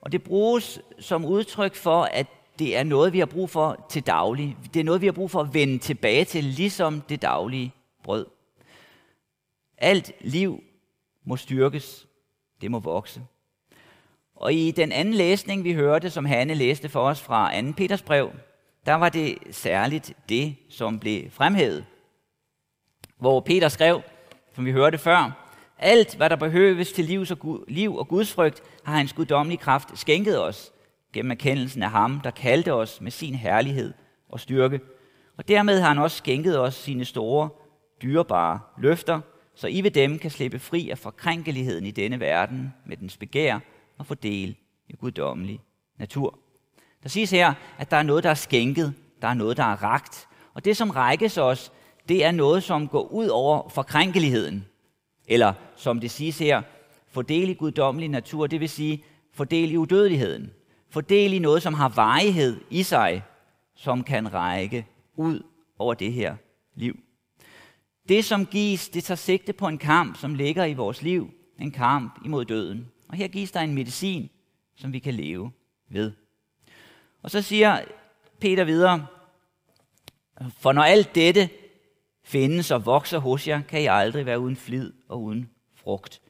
Og 0.00 0.12
det 0.12 0.22
bruges 0.22 0.80
som 0.98 1.24
udtryk 1.24 1.74
for, 1.74 2.02
at 2.02 2.26
det 2.58 2.76
er 2.76 2.82
noget, 2.82 3.12
vi 3.12 3.18
har 3.18 3.26
brug 3.26 3.50
for 3.50 3.86
til 3.90 4.06
daglig. 4.06 4.56
Det 4.74 4.80
er 4.80 4.84
noget, 4.84 5.00
vi 5.00 5.06
har 5.06 5.12
brug 5.12 5.30
for 5.30 5.40
at 5.40 5.54
vende 5.54 5.78
tilbage 5.78 6.24
til, 6.24 6.44
ligesom 6.44 7.00
det 7.00 7.22
daglige 7.22 7.72
brød. 8.04 8.26
Alt 9.78 10.12
liv 10.20 10.62
må 11.24 11.36
styrkes. 11.36 12.06
Det 12.60 12.70
må 12.70 12.78
vokse. 12.78 13.22
Og 14.34 14.52
i 14.52 14.70
den 14.70 14.92
anden 14.92 15.14
læsning, 15.14 15.64
vi 15.64 15.72
hørte, 15.72 16.10
som 16.10 16.24
Hanne 16.24 16.54
læste 16.54 16.88
for 16.88 17.00
os 17.00 17.20
fra 17.20 17.60
2. 17.62 17.72
Peters 17.76 18.02
brev, 18.02 18.32
der 18.86 18.94
var 18.94 19.08
det 19.08 19.38
særligt 19.50 20.12
det, 20.28 20.56
som 20.70 20.98
blev 20.98 21.30
fremhævet. 21.30 21.86
Hvor 23.18 23.40
Peter 23.40 23.68
skrev, 23.68 24.02
som 24.56 24.64
vi 24.66 24.72
hørte 24.72 24.98
før, 24.98 25.46
alt, 25.78 26.16
hvad 26.16 26.30
der 26.30 26.36
behøves 26.36 26.92
til 26.92 27.04
liv 27.04 27.24
og, 27.30 27.64
liv 27.68 27.96
og 27.96 28.08
gudsfrygt, 28.08 28.62
har 28.84 28.96
hans 28.96 29.12
guddommelige 29.12 29.58
kraft 29.58 29.98
skænket 29.98 30.42
os 30.42 30.72
gennem 31.12 31.30
erkendelsen 31.30 31.82
af 31.82 31.90
ham, 31.90 32.20
der 32.20 32.30
kaldte 32.30 32.72
os 32.72 33.00
med 33.00 33.10
sin 33.10 33.34
herlighed 33.34 33.92
og 34.28 34.40
styrke. 34.40 34.80
Og 35.36 35.48
dermed 35.48 35.80
har 35.80 35.88
han 35.88 35.98
også 35.98 36.16
skænket 36.16 36.60
os 36.60 36.74
sine 36.74 37.04
store, 37.04 37.48
dyrebare 38.02 38.60
løfter, 38.78 39.20
så 39.54 39.68
I 39.68 39.80
ved 39.80 39.90
dem 39.90 40.18
kan 40.18 40.30
slippe 40.30 40.58
fri 40.58 40.90
af 40.90 40.98
forkrænkeligheden 40.98 41.86
i 41.86 41.90
denne 41.90 42.20
verden 42.20 42.74
med 42.86 42.96
dens 42.96 43.16
begær 43.16 43.58
og 43.98 44.06
få 44.06 44.14
del 44.14 44.56
i 44.88 44.92
guddommelig 44.92 45.60
natur. 45.98 46.38
Der 47.02 47.08
siges 47.08 47.30
her, 47.30 47.54
at 47.78 47.90
der 47.90 47.96
er 47.96 48.02
noget, 48.02 48.24
der 48.24 48.30
er 48.30 48.34
skænket, 48.34 48.94
der 49.22 49.28
er 49.28 49.34
noget, 49.34 49.56
der 49.56 49.64
er 49.64 49.82
ragt. 49.82 50.28
Og 50.54 50.64
det, 50.64 50.76
som 50.76 50.90
rækkes 50.90 51.38
os, 51.38 51.72
det 52.08 52.24
er 52.24 52.30
noget, 52.30 52.62
som 52.62 52.88
går 52.88 53.08
ud 53.12 53.28
over 53.28 53.68
forkrænkeligheden. 53.68 54.64
Eller 55.26 55.52
som 55.76 56.00
det 56.00 56.10
siges 56.10 56.38
her, 56.38 56.62
fordel 57.08 57.48
i 57.48 57.54
guddommelig 57.54 58.08
natur, 58.08 58.46
det 58.46 58.60
vil 58.60 58.68
sige 58.68 59.04
fordel 59.32 59.72
i 59.72 59.76
udødeligheden. 59.76 60.50
Fordel 60.90 61.32
i 61.32 61.38
noget, 61.38 61.62
som 61.62 61.74
har 61.74 61.88
varighed 61.88 62.60
i 62.70 62.82
sig, 62.82 63.22
som 63.74 64.04
kan 64.04 64.34
række 64.34 64.86
ud 65.16 65.42
over 65.78 65.94
det 65.94 66.12
her 66.12 66.36
liv. 66.74 66.96
Det, 68.08 68.24
som 68.24 68.46
gives, 68.46 68.88
det 68.88 69.04
tager 69.04 69.16
sigte 69.16 69.52
på 69.52 69.68
en 69.68 69.78
kamp, 69.78 70.18
som 70.18 70.34
ligger 70.34 70.64
i 70.64 70.74
vores 70.74 71.02
liv. 71.02 71.30
En 71.58 71.70
kamp 71.70 72.24
imod 72.24 72.44
døden. 72.44 72.90
Og 73.08 73.16
her 73.16 73.28
gives 73.28 73.52
der 73.52 73.60
en 73.60 73.74
medicin, 73.74 74.30
som 74.76 74.92
vi 74.92 74.98
kan 74.98 75.14
leve 75.14 75.50
ved. 75.88 76.12
Og 77.22 77.30
så 77.30 77.42
siger 77.42 77.80
Peter 78.40 78.64
videre, 78.64 79.06
for 80.58 80.72
når 80.72 80.82
alt 80.82 81.14
dette 81.14 81.48
findes 82.26 82.70
og 82.70 82.86
vokser 82.86 83.18
hos 83.18 83.48
jer, 83.48 83.62
kan 83.62 83.82
I 83.82 83.86
aldrig 83.86 84.26
være 84.26 84.40
uden 84.40 84.56
flid 84.56 84.92
og 85.08 85.22
uden 85.22 85.50
frugt. 85.74 86.20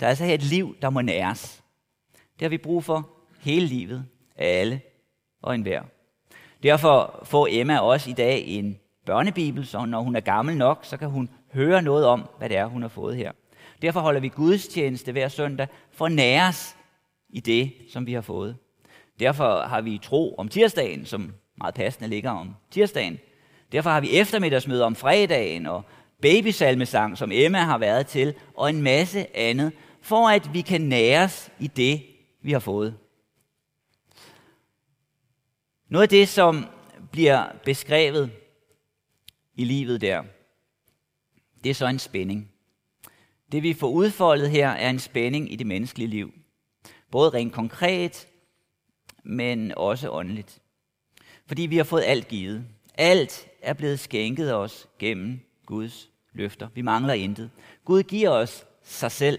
Der 0.00 0.06
er 0.06 0.10
altså 0.10 0.24
her 0.24 0.34
et 0.34 0.42
liv, 0.42 0.76
der 0.82 0.90
må 0.90 1.00
næres. 1.00 1.62
Det 2.12 2.42
har 2.42 2.48
vi 2.48 2.58
brug 2.58 2.84
for 2.84 3.10
hele 3.40 3.66
livet, 3.66 4.04
af 4.36 4.60
alle 4.60 4.80
og 5.42 5.54
enhver. 5.54 5.82
Derfor 6.62 7.20
får 7.24 7.48
Emma 7.50 7.78
også 7.78 8.10
i 8.10 8.12
dag 8.12 8.46
en 8.46 8.78
børnebibel, 9.06 9.66
så 9.66 9.84
når 9.84 10.00
hun 10.00 10.16
er 10.16 10.20
gammel 10.20 10.56
nok, 10.56 10.84
så 10.84 10.96
kan 10.96 11.10
hun 11.10 11.30
høre 11.52 11.82
noget 11.82 12.06
om, 12.06 12.28
hvad 12.38 12.48
det 12.48 12.56
er, 12.56 12.66
hun 12.66 12.82
har 12.82 12.88
fået 12.88 13.16
her. 13.16 13.32
Derfor 13.82 14.00
holder 14.00 14.20
vi 14.20 14.28
gudstjeneste 14.28 15.12
hver 15.12 15.28
søndag 15.28 15.68
for 15.90 16.06
at 16.06 16.12
næres 16.12 16.76
i 17.28 17.40
det, 17.40 17.72
som 17.92 18.06
vi 18.06 18.12
har 18.12 18.20
fået. 18.20 18.56
Derfor 19.20 19.60
har 19.60 19.80
vi 19.80 19.98
tro 20.02 20.34
om 20.34 20.48
tirsdagen, 20.48 21.06
som 21.06 21.34
meget 21.58 21.74
passende 21.74 22.08
ligger 22.08 22.30
om 22.30 22.54
tirsdagen. 22.70 23.18
Derfor 23.72 23.90
har 23.90 24.00
vi 24.00 24.18
eftermiddagsmøde 24.18 24.84
om 24.84 24.96
fredagen 24.96 25.66
og 25.66 25.82
babysalmesang, 26.22 27.18
som 27.18 27.32
Emma 27.32 27.58
har 27.58 27.78
været 27.78 28.06
til, 28.06 28.34
og 28.54 28.70
en 28.70 28.82
masse 28.82 29.36
andet, 29.36 29.72
for 30.00 30.28
at 30.28 30.54
vi 30.54 30.60
kan 30.60 30.80
næres 30.80 31.52
i 31.58 31.66
det, 31.66 32.02
vi 32.42 32.52
har 32.52 32.58
fået. 32.58 32.98
Noget 35.88 36.02
af 36.02 36.08
det, 36.08 36.28
som 36.28 36.66
bliver 37.10 37.46
beskrevet 37.64 38.30
i 39.54 39.64
livet 39.64 40.00
der, 40.00 40.22
det 41.64 41.70
er 41.70 41.74
så 41.74 41.86
en 41.86 41.98
spænding. 41.98 42.50
Det 43.52 43.62
vi 43.62 43.74
får 43.74 43.88
udfoldet 43.88 44.50
her 44.50 44.68
er 44.68 44.90
en 44.90 44.98
spænding 44.98 45.52
i 45.52 45.56
det 45.56 45.66
menneskelige 45.66 46.08
liv. 46.08 46.34
Både 47.10 47.30
rent 47.30 47.52
konkret, 47.52 48.28
men 49.24 49.72
også 49.76 50.10
åndeligt. 50.10 50.58
Fordi 51.46 51.62
vi 51.62 51.76
har 51.76 51.84
fået 51.84 52.02
alt 52.06 52.28
givet. 52.28 52.64
Alt 52.94 53.48
er 53.62 53.72
blevet 53.72 54.00
skænket 54.00 54.54
os 54.54 54.88
gennem 54.98 55.40
Guds 55.66 56.10
løfter. 56.32 56.68
Vi 56.74 56.82
mangler 56.82 57.14
intet. 57.14 57.50
Gud 57.84 58.02
giver 58.02 58.30
os 58.30 58.66
sig 58.82 59.10
selv 59.10 59.38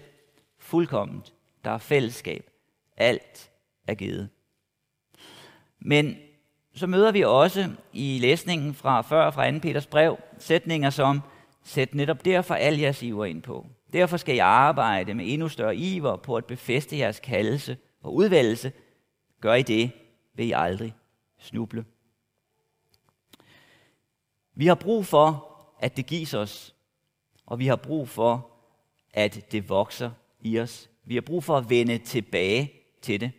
fuldkomment. 0.58 1.34
Der 1.64 1.70
er 1.70 1.78
fællesskab. 1.78 2.50
Alt 2.96 3.50
er 3.86 3.94
givet. 3.94 4.28
Men 5.78 6.16
så 6.74 6.86
møder 6.86 7.12
vi 7.12 7.24
også 7.24 7.70
i 7.92 8.18
læsningen 8.22 8.74
fra 8.74 9.02
før 9.02 9.30
fra 9.30 9.50
2. 9.50 9.58
Peters 9.58 9.86
brev 9.86 10.18
sætninger 10.38 10.90
som, 10.90 11.20
sæt 11.64 11.94
netop 11.94 12.24
derfor 12.24 12.54
al 12.54 12.78
jeres 12.78 13.02
iver 13.02 13.24
ind 13.24 13.42
på. 13.42 13.66
Derfor 13.92 14.16
skal 14.16 14.34
jeg 14.34 14.46
arbejde 14.46 15.14
med 15.14 15.24
endnu 15.28 15.48
større 15.48 15.76
iver 15.76 16.16
på 16.16 16.36
at 16.36 16.44
befeste 16.44 16.98
jeres 16.98 17.20
kaldelse 17.20 17.76
og 18.02 18.14
udvalgelse. 18.14 18.72
Gør 19.40 19.54
I 19.54 19.62
det, 19.62 19.90
vil 20.34 20.46
I 20.46 20.52
aldrig 20.52 20.94
snuble. 21.38 21.84
Vi 24.54 24.66
har 24.66 24.74
brug 24.74 25.06
for, 25.06 25.50
at 25.80 25.96
det 25.96 26.06
gives 26.06 26.34
os, 26.34 26.74
og 27.46 27.58
vi 27.58 27.66
har 27.66 27.76
brug 27.76 28.08
for, 28.08 28.50
at 29.14 29.52
det 29.52 29.68
vokser 29.68 30.10
i 30.40 30.58
os. 30.58 30.90
Vi 31.04 31.14
har 31.14 31.20
brug 31.20 31.44
for 31.44 31.56
at 31.56 31.70
vende 31.70 31.98
tilbage 31.98 32.72
til 33.02 33.20
det. 33.20 33.32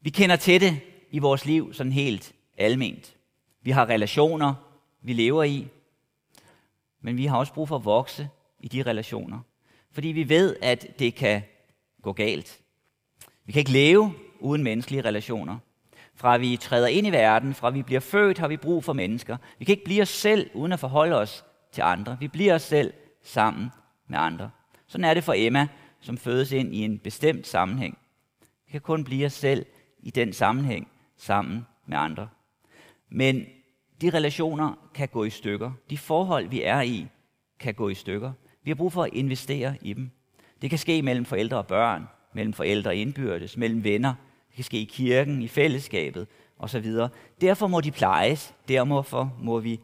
Vi 0.00 0.10
kender 0.10 0.36
til 0.36 0.60
det 0.60 0.80
i 1.10 1.18
vores 1.18 1.44
liv 1.44 1.74
sådan 1.74 1.92
helt 1.92 2.34
alment. 2.56 3.16
Vi 3.62 3.70
har 3.70 3.88
relationer, 3.88 4.54
vi 5.02 5.12
lever 5.12 5.42
i, 5.42 5.68
men 7.00 7.16
vi 7.16 7.26
har 7.26 7.38
også 7.38 7.52
brug 7.52 7.68
for 7.68 7.76
at 7.76 7.84
vokse 7.84 8.28
i 8.60 8.68
de 8.68 8.82
relationer. 8.82 9.40
Fordi 9.92 10.08
vi 10.08 10.28
ved, 10.28 10.56
at 10.62 10.98
det 10.98 11.14
kan 11.14 11.42
gå 12.02 12.12
galt. 12.12 12.60
Vi 13.44 13.52
kan 13.52 13.60
ikke 13.60 13.72
leve 13.72 14.14
uden 14.40 14.62
menneskelige 14.62 15.02
relationer. 15.02 15.58
Fra 16.20 16.36
vi 16.36 16.56
træder 16.56 16.86
ind 16.86 17.06
i 17.06 17.10
verden, 17.10 17.54
fra 17.54 17.70
vi 17.70 17.82
bliver 17.82 18.00
født, 18.00 18.38
har 18.38 18.48
vi 18.48 18.56
brug 18.56 18.84
for 18.84 18.92
mennesker. 18.92 19.36
Vi 19.58 19.64
kan 19.64 19.72
ikke 19.72 19.84
blive 19.84 20.02
os 20.02 20.08
selv, 20.08 20.50
uden 20.54 20.72
at 20.72 20.80
forholde 20.80 21.16
os 21.16 21.44
til 21.72 21.82
andre. 21.82 22.16
Vi 22.20 22.28
bliver 22.28 22.54
os 22.54 22.62
selv 22.62 22.92
sammen 23.22 23.70
med 24.08 24.18
andre. 24.18 24.50
Sådan 24.86 25.04
er 25.04 25.14
det 25.14 25.24
for 25.24 25.34
Emma, 25.36 25.68
som 26.00 26.18
fødes 26.18 26.52
ind 26.52 26.74
i 26.74 26.84
en 26.84 26.98
bestemt 26.98 27.46
sammenhæng. 27.46 27.98
Vi 28.66 28.70
kan 28.70 28.80
kun 28.80 29.04
blive 29.04 29.26
os 29.26 29.32
selv 29.32 29.66
i 29.98 30.10
den 30.10 30.32
sammenhæng 30.32 30.88
sammen 31.16 31.66
med 31.86 31.98
andre. 31.98 32.28
Men 33.08 33.46
De 34.00 34.10
relationer 34.10 34.74
kan 34.94 35.08
gå 35.08 35.24
i 35.24 35.30
stykker. 35.30 35.72
De 35.90 35.98
forhold, 35.98 36.48
vi 36.48 36.62
er 36.62 36.80
i, 36.80 37.06
kan 37.60 37.74
gå 37.74 37.88
i 37.88 37.94
stykker. 37.94 38.32
Vi 38.62 38.70
har 38.70 38.74
brug 38.74 38.92
for 38.92 39.02
at 39.04 39.12
investere 39.12 39.76
i 39.82 39.92
dem. 39.92 40.10
Det 40.62 40.70
kan 40.70 40.78
ske 40.78 41.02
mellem 41.02 41.24
forældre 41.24 41.56
og 41.56 41.66
børn, 41.66 42.08
mellem 42.32 42.52
forældre 42.52 42.96
indbyrdes, 42.96 43.56
mellem 43.56 43.84
venner. 43.84 44.14
Det 44.50 44.56
kan 44.56 44.64
ske 44.64 44.80
i 44.80 44.84
kirken, 44.84 45.42
i 45.42 45.48
fællesskabet 45.48 46.26
osv. 46.58 46.94
Derfor 47.40 47.66
må 47.66 47.80
de 47.80 47.90
plejes. 47.90 48.54
Derfor 48.68 49.32
må 49.38 49.60
vi 49.60 49.80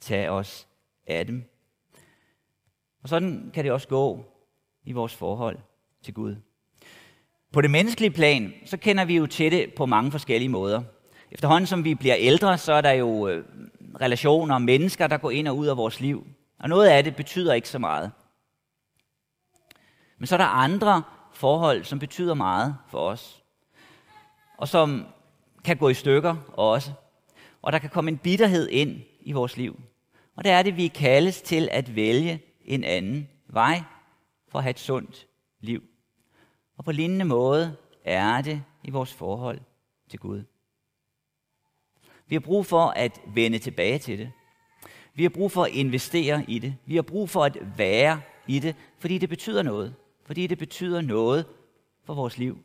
tage 0.00 0.30
os 0.30 0.68
af 1.06 1.26
dem. 1.26 1.44
Og 3.02 3.08
sådan 3.08 3.50
kan 3.54 3.64
det 3.64 3.72
også 3.72 3.88
gå 3.88 4.24
i 4.84 4.92
vores 4.92 5.14
forhold 5.14 5.58
til 6.02 6.14
Gud. 6.14 6.36
På 7.52 7.60
det 7.60 7.70
menneskelige 7.70 8.10
plan, 8.10 8.52
så 8.64 8.76
kender 8.76 9.04
vi 9.04 9.16
jo 9.16 9.26
til 9.26 9.52
det 9.52 9.74
på 9.74 9.86
mange 9.86 10.10
forskellige 10.10 10.48
måder. 10.48 10.82
Efterhånden 11.30 11.66
som 11.66 11.84
vi 11.84 11.94
bliver 11.94 12.16
ældre, 12.18 12.58
så 12.58 12.72
er 12.72 12.80
der 12.80 12.90
jo 12.90 13.28
øh, 13.28 13.44
relationer 14.00 14.54
og 14.54 14.62
mennesker, 14.62 15.06
der 15.06 15.16
går 15.16 15.30
ind 15.30 15.48
og 15.48 15.56
ud 15.56 15.66
af 15.66 15.76
vores 15.76 16.00
liv. 16.00 16.26
Og 16.58 16.68
noget 16.68 16.88
af 16.88 17.04
det 17.04 17.16
betyder 17.16 17.54
ikke 17.54 17.68
så 17.68 17.78
meget. 17.78 18.10
Men 20.18 20.26
så 20.26 20.34
er 20.34 20.38
der 20.38 20.44
andre 20.44 21.02
forhold, 21.32 21.84
som 21.84 21.98
betyder 21.98 22.34
meget 22.34 22.76
for 22.88 22.98
os. 22.98 23.39
Og 24.60 24.68
som 24.68 25.06
kan 25.64 25.76
gå 25.76 25.88
i 25.88 25.94
stykker 25.94 26.36
også. 26.52 26.92
Og 27.62 27.72
der 27.72 27.78
kan 27.78 27.90
komme 27.90 28.10
en 28.10 28.18
bitterhed 28.18 28.68
ind 28.68 29.00
i 29.20 29.32
vores 29.32 29.56
liv. 29.56 29.80
Og 30.36 30.44
det 30.44 30.52
er 30.52 30.62
det, 30.62 30.76
vi 30.76 30.88
kaldes 30.88 31.42
til 31.42 31.68
at 31.72 31.96
vælge 31.96 32.42
en 32.64 32.84
anden 32.84 33.28
vej 33.48 33.82
for 34.48 34.58
at 34.58 34.62
have 34.62 34.70
et 34.70 34.78
sundt 34.78 35.26
liv. 35.60 35.82
Og 36.76 36.84
på 36.84 36.92
lignende 36.92 37.24
måde 37.24 37.76
er 38.04 38.40
det 38.40 38.62
i 38.84 38.90
vores 38.90 39.12
forhold 39.12 39.60
til 40.10 40.18
Gud. 40.18 40.44
Vi 42.26 42.34
har 42.34 42.40
brug 42.40 42.66
for 42.66 42.86
at 42.86 43.20
vende 43.26 43.58
tilbage 43.58 43.98
til 43.98 44.18
det. 44.18 44.32
Vi 45.14 45.22
har 45.22 45.30
brug 45.30 45.52
for 45.52 45.64
at 45.64 45.72
investere 45.72 46.44
i 46.48 46.58
det. 46.58 46.76
Vi 46.86 46.94
har 46.94 47.02
brug 47.02 47.30
for 47.30 47.44
at 47.44 47.58
være 47.78 48.20
i 48.46 48.58
det, 48.58 48.76
fordi 48.98 49.18
det 49.18 49.28
betyder 49.28 49.62
noget. 49.62 49.94
Fordi 50.24 50.46
det 50.46 50.58
betyder 50.58 51.00
noget 51.00 51.46
for 52.04 52.14
vores 52.14 52.38
liv. 52.38 52.58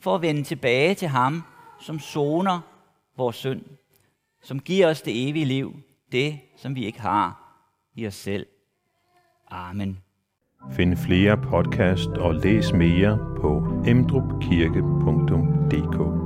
For 0.00 0.14
at 0.14 0.22
vende 0.22 0.42
tilbage 0.42 0.94
til 0.94 1.08
ham, 1.08 1.42
som 1.80 1.98
soner 1.98 2.60
vores 3.16 3.36
synd. 3.36 3.62
Som 4.42 4.60
giver 4.60 4.90
os 4.90 5.02
det 5.02 5.28
evige 5.28 5.44
liv. 5.44 5.76
Det, 6.12 6.38
som 6.56 6.74
vi 6.74 6.84
ikke 6.84 7.00
har 7.00 7.56
i 7.94 8.06
os 8.06 8.14
selv. 8.14 8.46
Amen. 9.50 9.98
Find 10.70 10.96
flere 10.96 11.36
podcast 11.36 12.08
og 12.08 12.34
læs 12.34 12.72
mere 12.72 13.18
på 13.40 13.62
emdrupkirke.dk 13.86 16.19